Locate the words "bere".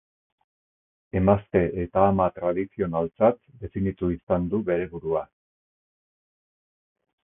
4.73-4.93